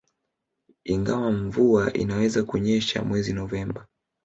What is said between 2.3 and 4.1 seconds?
kunyesha mwezi Novemba